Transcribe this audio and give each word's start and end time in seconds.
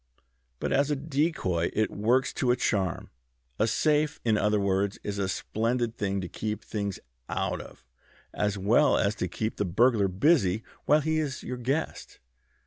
But 0.59 0.73
as 0.73 0.89
a 0.89 0.95
decoy 0.95 1.69
it 1.73 1.91
works 1.91 2.33
to 2.33 2.49
a 2.49 2.55
charm. 2.55 3.11
A 3.59 3.67
safe, 3.67 4.19
in 4.25 4.35
other 4.35 4.59
words, 4.59 4.97
is 5.03 5.19
a 5.19 5.29
splendid 5.29 5.95
thing 5.95 6.21
to 6.21 6.27
keep 6.27 6.63
things 6.63 6.97
out 7.29 7.61
of, 7.61 7.85
as 8.33 8.57
well 8.57 8.97
as 8.97 9.13
to 9.17 9.27
keep 9.27 9.57
the 9.57 9.63
burglar 9.65 10.07
busy 10.07 10.63
while 10.85 11.01
he 11.01 11.19
is 11.19 11.43
your 11.43 11.57
guest. 11.57 12.19